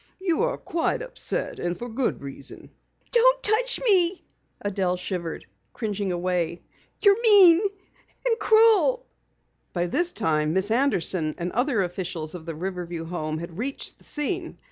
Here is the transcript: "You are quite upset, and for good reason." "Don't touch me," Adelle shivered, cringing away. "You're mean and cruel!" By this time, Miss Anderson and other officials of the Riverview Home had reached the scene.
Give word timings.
"You 0.19 0.41
are 0.41 0.57
quite 0.57 1.03
upset, 1.03 1.59
and 1.59 1.77
for 1.77 1.87
good 1.87 2.23
reason." 2.23 2.71
"Don't 3.11 3.43
touch 3.43 3.79
me," 3.85 4.23
Adelle 4.65 4.97
shivered, 4.97 5.45
cringing 5.73 6.11
away. 6.11 6.63
"You're 7.01 7.21
mean 7.21 7.61
and 8.25 8.39
cruel!" 8.39 9.05
By 9.73 9.85
this 9.85 10.11
time, 10.11 10.53
Miss 10.53 10.71
Anderson 10.71 11.35
and 11.37 11.51
other 11.51 11.83
officials 11.83 12.33
of 12.33 12.47
the 12.47 12.55
Riverview 12.55 13.05
Home 13.05 13.37
had 13.37 13.59
reached 13.59 13.99
the 13.99 14.03
scene. 14.03 14.57